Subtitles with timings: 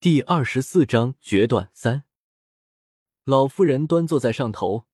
[0.00, 2.04] 第二十四章决断三。
[3.24, 4.86] 老夫人端坐在上头，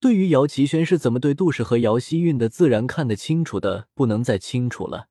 [0.00, 5.08] 对于姚奇轩是怎么对杜氏和姚希韵的，自然看得清楚的不能再清楚了。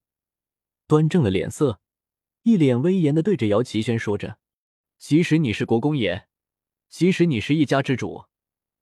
[0.86, 1.80] 端正了脸色，
[2.44, 4.38] 一脸威严的对着姚奇轩说着
[5.00, 6.28] ：“即使你是国公爷，
[6.90, 8.26] 即使你是一家之主，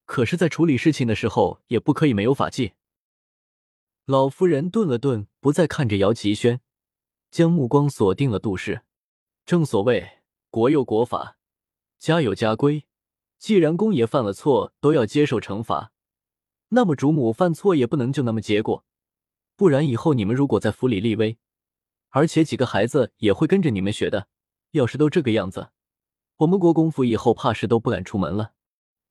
[0.05, 2.73] 可是，在处理事情的时候，也不可以没有法纪。”
[4.07, 6.59] 老夫人顿了顿，不再看着姚奇轩，
[7.29, 8.81] 将目光锁定了杜氏。
[9.45, 10.15] 正所谓。
[10.51, 11.37] 国有国法，
[11.99, 12.85] 家有家规。
[13.37, 15.91] 既然公爷犯了错，都要接受惩罚，
[16.69, 18.83] 那么主母犯错也不能就那么结果。
[19.55, 21.37] 不然以后你们如果在府里立威，
[22.09, 24.27] 而且几个孩子也会跟着你们学的。
[24.71, 25.69] 要是都这个样子，
[26.37, 28.53] 我们国公府以后怕是都不敢出门了。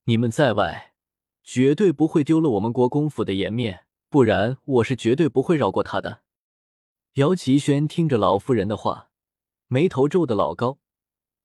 [0.05, 0.95] 你们在外，
[1.43, 3.85] 绝对不会丢了我们国公府的颜面。
[4.11, 6.23] 不然我是绝对不会饶过他的。
[7.15, 9.11] 姚奇轩听着老妇人的话，
[9.67, 10.79] 眉头皱得老高。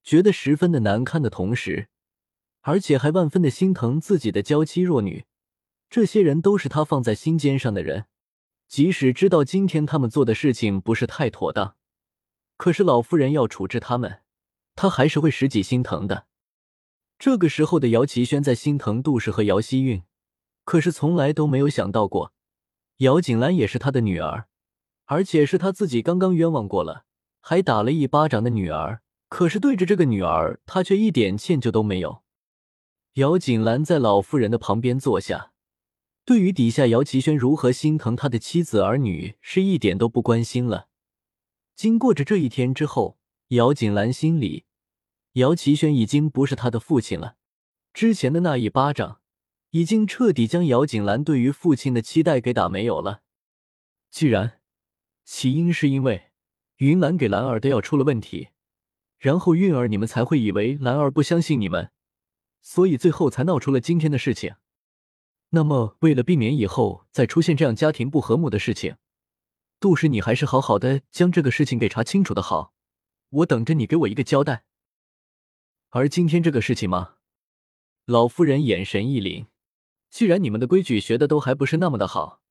[0.03, 1.87] 觉得十分的难堪的同时，
[2.61, 5.25] 而且还万分的心疼自己的娇妻弱女。
[5.89, 8.05] 这些人都是他放在心尖上的人，
[8.67, 11.75] 即使知道今天他们做的事情不是太妥当，
[12.57, 14.21] 可是老夫人要处置他们，
[14.75, 16.25] 他还是会十几心疼的。
[17.19, 20.03] 这个时候的姚奇轩在心疼杜氏和姚希韵，
[20.65, 22.33] 可是从来都没有想到过，
[22.97, 24.47] 姚锦兰也是他的女儿，
[25.05, 27.05] 而且是他自己刚刚冤枉过了，
[27.39, 29.01] 还打了一巴掌的女儿。
[29.33, 32.21] 可是对着这个女儿，他却一点歉疚都没有。
[33.13, 35.53] 姚锦兰在老妇人的旁边坐下，
[36.23, 40.87] 对于底下姚奇轩如何心疼他的妻子儿女，是一点都不关心了。
[41.75, 43.17] 经过着这一天之后，
[43.47, 44.65] 姚锦兰心里，
[45.31, 47.37] 姚奇轩已经不是他的父亲了。
[47.91, 49.19] 之前的那一巴掌，
[49.71, 53.23] 已经彻底将姚锦兰对于父亲的期待给打没有了。
[54.11, 54.59] 既然
[55.25, 56.29] 起因是因为
[56.77, 58.49] 云兰给兰儿的药出了问题。
[59.23, 61.91] 然后韵儿，你们才会以为兰儿不相信你们，
[62.61, 64.55] 所以最后才闹出了今天的事情。
[65.51, 68.97] 那么，为了避免以后再出现这样家庭不和睦的事情，
[69.79, 72.73] 杜氏，你还是好好的将这个事情给查清楚的好。
[73.29, 74.65] 我等着你给我一个交代。
[75.91, 77.13] 而今天这个事情吗？
[78.05, 79.45] 老夫人眼神一凛，
[80.09, 82.41] 既然你们的规矩学的都还不是那么的好，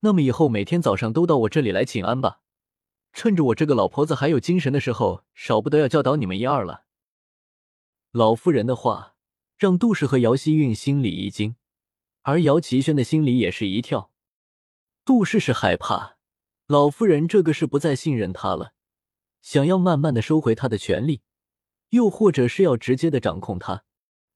[0.00, 2.42] 那么以后每天早上都到我这里来请安吧。
[3.12, 6.84] 趁着我这个老婆子还有精神的时候，少不得要教导你们一二了。
[8.12, 9.14] 老夫人的话
[9.56, 11.56] 让杜氏和姚希韵心里一惊，
[12.22, 14.10] 而姚奇轩的心里也是一跳。
[15.04, 16.16] 杜氏是害怕
[16.66, 18.72] 老夫人这个是不再信任他了，
[19.42, 21.22] 想要慢慢的收回他的权利，
[21.90, 23.84] 又或者是要直接的掌控他。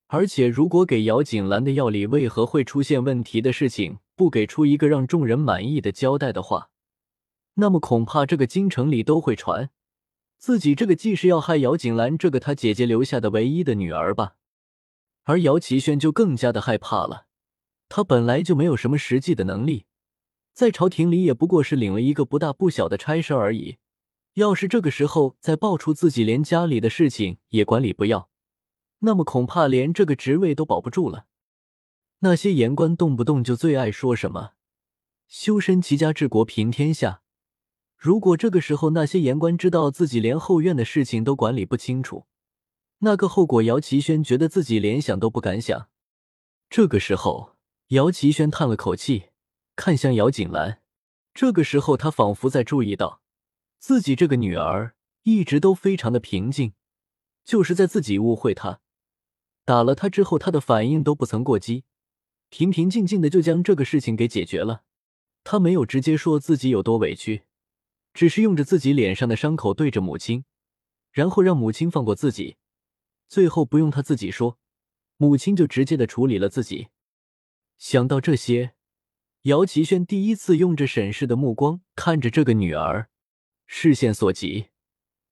[0.08, 6.70] 而且如果给姚锦兰的药里为何会出现问题的事情不给出一个让众人满意的交代的话。
[7.54, 9.70] 那么恐怕这个京城里都会传，
[10.38, 14.37] 自己这个既是要害姚锦兰这个他姐姐留下的唯一的女儿吧。
[15.22, 17.26] 而姚奇轩就更加的害怕了，
[17.88, 19.87] 他本来就没有什么实际的能力，
[20.53, 23.78] 在朝廷里也不过是领了一个不大不小的差事而已。
[24.34, 28.28] 要是这个时候再爆出自己连家里的事情也管理不要，
[28.98, 31.26] 那么恐怕连这个职位都保不住了。
[32.19, 34.53] 那些言官动不动就最爱说什么
[35.28, 37.22] “修身齐家治国平天下”。
[38.04, 42.26] 如果这个时候那些言官知道自己连后院的事情都管理不清楚，
[42.98, 45.88] 那个后果，姚奇轩觉得自己连想都不敢想。
[46.69, 47.53] 这个时候，
[47.88, 49.31] 姚奇轩叹了口气，
[49.75, 50.82] 看向姚锦兰。
[51.32, 53.22] 这个时候，他仿佛在注意到
[53.78, 56.75] 自己这个女儿一直都非常的平静，
[57.42, 58.81] 就是在自己误会他、
[59.65, 61.84] 打了他之后，她的反应都不曾过激，
[62.50, 64.82] 平平静静的就将这个事情给解决了。
[65.42, 67.44] 他没有直接说自己有多委屈。
[68.14, 70.44] 只是用着自己脸上的伤口对着母亲，
[71.10, 72.56] 然后让母亲放过自己，
[73.28, 74.56] 最后不用他自己说，
[75.16, 76.88] 母亲就直接的处理了自己。
[77.76, 78.74] 想到这些，
[79.42, 83.10] 姚奇轩第一次用着审视的目光看着这个女儿，
[83.66, 84.69] 视线所及，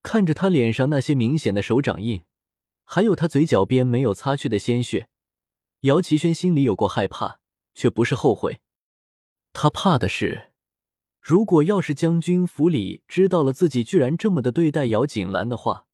[0.01, 2.23] 看着她脸上那些明显的手掌印，
[2.83, 5.07] 还有她嘴角边没有擦去的鲜血，
[5.81, 7.39] 姚奇轩心里有过害怕，
[7.73, 8.59] 却不是后悔，
[9.53, 10.52] 他怕的是。
[11.23, 15.85] 如果要是将军府里知道了自己居然这么的对待姚锦兰的话，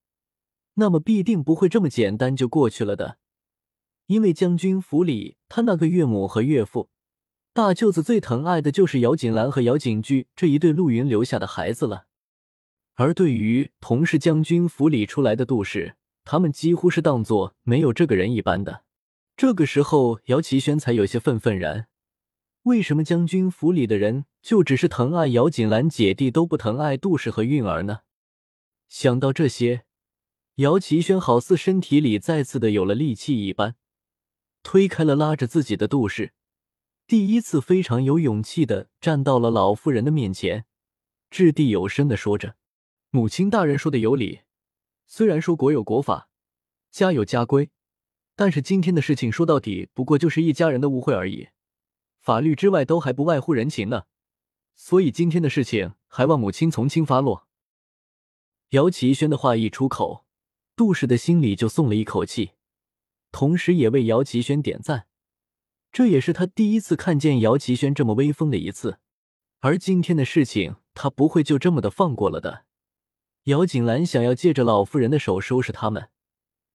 [0.73, 3.19] 那么必定不会这么简单就过去了的。
[4.07, 6.89] 因为将军府里他那个岳母和岳父、
[7.53, 12.07] 大舅子最疼爱的就是姚锦兰和姚锦驹这一对陆云留下的孩子了。
[12.95, 15.95] 而对于同是将军府里出来的杜氏，
[16.25, 18.83] 他们几乎是当做没有这个人一般的。
[19.37, 21.85] 这个时候，姚奇轩才有些愤愤然。
[22.69, 28.01] 为什么将军府里的人就只是疼爱姚锦兰姐弟，都不疼爱杜氏和韵儿呢？
[28.87, 29.85] 想到这些，
[30.57, 33.75] 姚奇轩好似身体里再次的有了力气一般，
[34.61, 36.33] 推开了拉着自己的杜氏，
[37.07, 40.65] 第一次非常有勇气的站到了老妇人的面前，
[41.31, 42.55] 掷地有声的说着
[43.09, 44.41] ：“母亲大人说的有理，
[45.07, 46.29] 虽然说国有国法，
[46.91, 47.71] 家有家规，
[48.35, 51.47] 但是今天的事情说到底不过就是一家人的误会而已，
[52.29, 54.03] 法律之外都还不外乎人情呢。”
[54.77, 57.47] 所以今天的事情还望母亲从轻发落。
[58.69, 60.25] 姚奇轩的话一出口，
[60.75, 62.51] 杜氏的心里就松了一口气，
[63.31, 65.07] 同时也为姚奇轩点赞。
[65.91, 68.99] 这也是他第一次看见姚奇轩这么威风的一次。
[69.61, 72.65] 而今天的事情，他不会就这么的放过了的。
[73.45, 76.09] 姚锦兰想要借着老妇人的手收拾他们，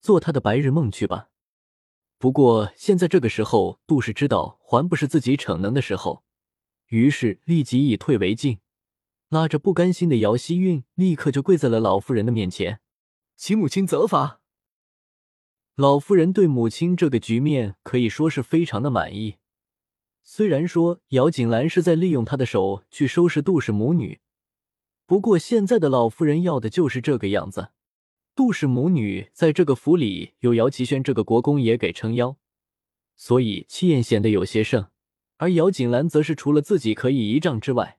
[0.00, 1.28] 做他的白日梦去吧。
[2.18, 6.24] 不过现在这个时候，杜氏知道还不是自己逞能的时候。
[6.88, 8.60] 于是立即以退为进，
[9.28, 12.80] 拉着不甘心的姚希韵，立刻就跪在了老夫人的面前，
[13.36, 14.40] 请母亲责罚。
[15.74, 19.36] 老夫人对母亲这个局面可以说是非常的满意。
[20.22, 24.20] 虽然说姚锦兰是在利用她的手去收拾杜氏母女，
[25.04, 27.70] 不过现在的老夫人要的就是这个样子。
[28.34, 32.36] 杜氏母女在这个府里有姚奇轩这个国公爷给撑腰，
[33.14, 34.88] 所以气焰显得有些盛。
[35.36, 37.98] 而姚锦兰则是除了自己可以倚仗之外，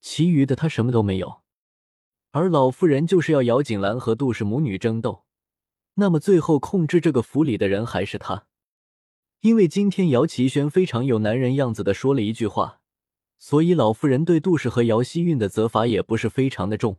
[0.00, 1.42] 其余的她什么都没有。
[2.32, 5.24] 而老妇人就是要姚锦兰和杜氏母女争斗，
[5.94, 8.46] 那么最后控制这个府里的人还是她。
[9.40, 12.80] 因为今天姚奇轩非常有男人样子的说了一句话，
[13.38, 16.98] 所以老妇人对杜氏和姚希韵的责罚也不是非常的重。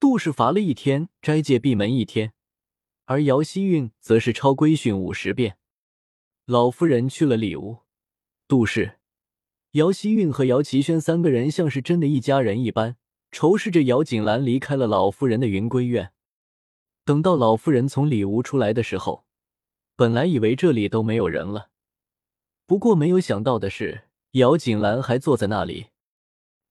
[0.00, 2.32] 杜氏罚了一天斋戒闭门一天，
[3.06, 5.58] 而姚希韵则是抄规训五十遍。
[6.46, 7.78] 老夫人去了里屋，
[8.46, 9.00] 杜氏。
[9.72, 12.96] 姚希韵和姚奇轩三个人像是真的一家人一般，
[13.32, 16.12] 仇视着姚锦兰离开了老夫人的云归院。
[17.04, 19.26] 等到老夫人从里屋出来的时候，
[19.96, 21.70] 本来以为这里都没有人了，
[22.66, 25.88] 不过没有想到的是，姚锦兰还坐在那里。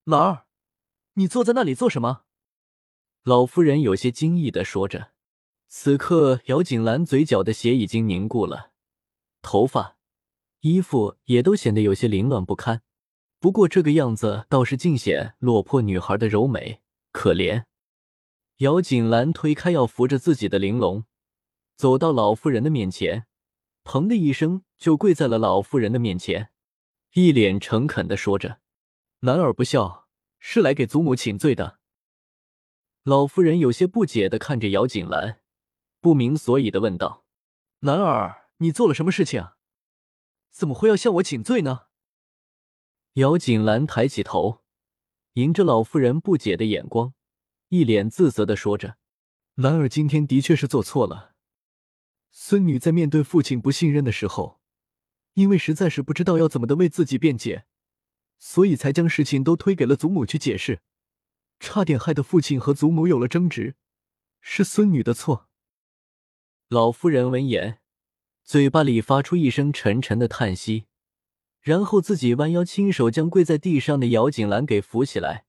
[0.06, 0.46] 老二，
[1.16, 2.24] 你坐在那里做什么？
[3.24, 5.12] 老夫人有些惊异的说着。
[5.70, 8.72] 此刻，姚锦兰嘴角的血已经凝固了，
[9.42, 9.98] 头发、
[10.62, 12.82] 衣服也都显得有些凌乱不堪。
[13.40, 16.82] 不过这个样子倒是尽显落魄女孩的柔美
[17.12, 17.66] 可怜。
[18.58, 21.04] 姚锦兰推开要扶着自己的玲珑，
[21.76, 23.28] 走到老妇人的面前，
[23.84, 26.50] 砰的一声就跪在了老妇人的面前，
[27.14, 28.60] 一脸诚恳的说着
[29.22, 30.08] ：“男儿不孝，
[30.40, 31.78] 是来给祖母请罪的。”
[33.08, 35.40] 老妇人有些不解的看着姚锦兰，
[36.02, 37.24] 不明所以的问道
[37.80, 39.52] ：“兰儿，你做了什么事情？
[40.52, 41.84] 怎么会要向我请罪呢？”
[43.16, 44.62] 姚锦兰抬起头，
[45.36, 47.14] 迎着老妇人不解的眼光，
[47.70, 48.98] 一脸自责的说着
[49.56, 51.34] ：“兰儿今天的确是做错了。
[52.30, 54.60] 孙女在面对父亲不信任的时候，
[55.36, 57.68] 因为实在是不知道要怎么的为自己辩解，
[58.38, 60.82] 所以才将事情都推给了祖母去解释，
[61.60, 63.76] 差点害得父亲和祖母有了争执，
[64.42, 65.48] 是孙女的错。”
[66.70, 67.80] 老夫人闻言，
[68.44, 70.86] 嘴巴里发出一声沉沉的叹息。
[71.62, 75.46] 然后自己弯腰，亲手将跪在地上的姚锦兰给扶起来，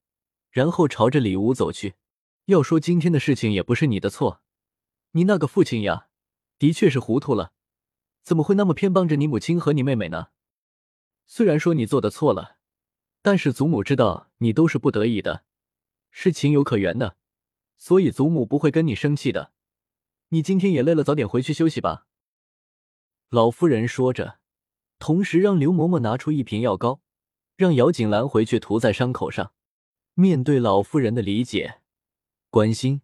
[0.50, 1.94] 然后朝着里屋走去。
[2.46, 4.42] 要说今天的事情也不是你的错，
[5.12, 6.08] 你那个父亲呀，
[6.58, 7.52] 的确是糊涂了，
[8.24, 10.28] 怎么会那么偏帮着你母亲和你妹妹呢？
[11.26, 12.56] 虽然说你做的错了，
[13.22, 15.44] 但是祖母知道你都是不得已的，
[16.10, 17.16] 是情有可原的，
[17.76, 19.52] 所以祖母不会跟你生气的。
[20.28, 22.06] 你今天也累了，早点回去休息吧。”
[23.30, 24.38] 老夫人说着。
[25.00, 27.00] 同时，让刘嬷嬷拿出一瓶药膏，
[27.56, 29.52] 让姚锦兰回去涂在伤口上。
[30.14, 31.80] 面对老夫人的理解、
[32.50, 33.02] 关心，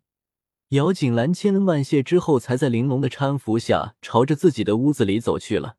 [0.71, 5.77] 姚锦兰千恩万谢之后，才在玲珑的搀扶下，朝着自己的屋子里走去了。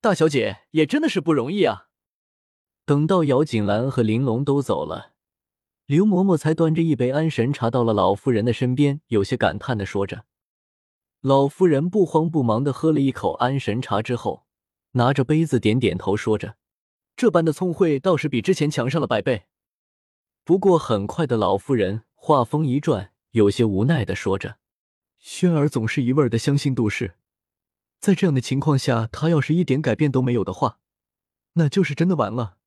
[0.00, 1.88] 大小姐也真的是不容易啊！
[2.84, 5.13] 等到姚锦兰和玲珑都走了，
[5.86, 10.24] 刘嬷嬷才端着一杯安神茶到了老妇人的身边，有些感叹的说着。
[11.20, 14.44] 老妇人不慌不忙的喝了一口安神茶之后。
[14.96, 16.56] 拿着杯子点点头，说着
[17.16, 19.46] ：“这般的聪慧倒是比之前强上了百倍。”
[20.44, 24.58] 不过很快的老妇人话锋一转，有些无奈的说着
[25.18, 27.16] ：“轩儿总是一味的相信杜氏，
[27.98, 30.78] 在这样的情况下，他要是一点改变都没有的话，
[31.54, 32.58] 那就是真的完了。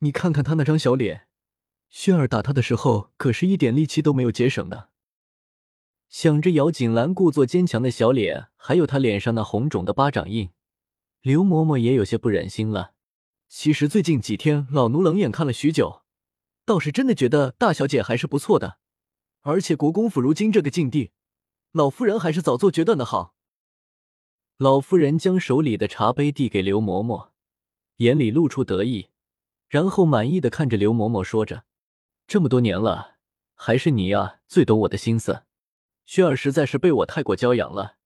[0.00, 1.25] 你看看他那张小脸，
[1.90, 4.90] 轩儿打他的时候可是一点力气都没有节省的。”
[6.08, 10.50] 想着姚锦兰故作坚强的小脸，还有她脸上那红肿的巴掌印。
[11.20, 12.92] 刘嬷嬷也有些不忍心了。
[13.48, 16.02] 其实最近几天，老奴冷眼看了许久，
[16.64, 18.78] 倒是真的觉得大小姐还是不错的。
[19.42, 21.10] 而且国公府如今这个境地，
[21.72, 23.34] 老夫人还是早做决断的好。
[24.56, 27.30] 老夫人将手里的茶杯递给刘嬷嬷，
[27.96, 29.08] 眼里露出得意，
[29.68, 31.64] 然后满意的看着刘嬷嬷，说着
[32.26, 33.18] ：“这么多年了，
[33.54, 35.44] 还是你呀最懂我的心思。
[36.04, 37.96] 轩儿实在是被我太过娇养了，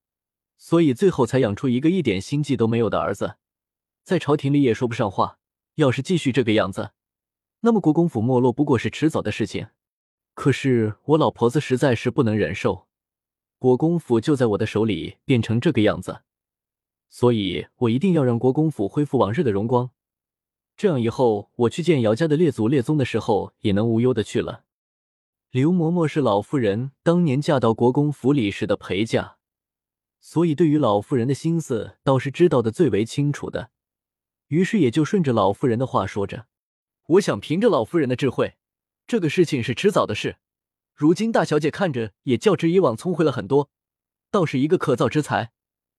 [0.59, 3.37] 所以最后才养出一个一点心计都没有的儿子，
[4.03, 5.39] 在朝廷里也说不上话。
[5.77, 6.91] 要是继续这个样子，
[7.61, 9.69] 那么国公府没落不过是迟早的事情。
[10.35, 12.87] 可是我老婆子实在是不能忍受，
[13.59, 16.23] 国公府就在我的手里变成这个样子。”
[17.09, 19.91] 所以我一定要让国公府恢复往日的荣光，
[20.81, 24.65] 这样以后我去见姚家的列祖列宗的时候，也能无忧的去了。
[25.51, 29.37] 刘嬷嬷是老妇人当年嫁到国公府里时的陪嫁，
[30.23, 33.73] 所以对于老妇人的心思倒是知道的最为清楚的。
[34.47, 36.47] 于是也就顺着老妇人的话说着
[37.09, 38.55] ：“我想凭着老夫人的智慧，
[39.07, 40.39] 这个事情是迟早的事。
[40.95, 43.69] 如今大小姐看着也较之以往聪慧了很多，
[44.31, 45.53] 倒是一个可造之才。”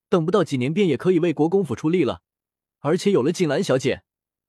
[0.10, 2.24] 等不到几年，便也可以为国公府出力了。
[2.80, 4.02] 而且有了锦兰小姐，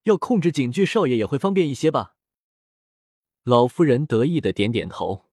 [0.04, 2.16] 要控制景剧少爷也会方便一些吧？
[3.44, 5.26] 老夫人得意的点点头：“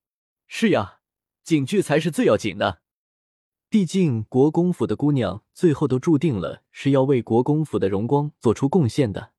[0.48, 1.00] 是呀，
[1.44, 2.82] 景剧才是最要紧的。
[3.70, 9.34] 毕竟国公府的姑娘最后都注定了是要为国公府的荣光做出贡献的。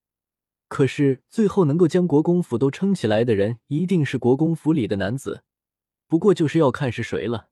[0.69, 5.43] 可是最后能够将国公府都撑起来的人，一定是国公府里的男子。
[6.07, 7.49] 不过就是要看是谁了。”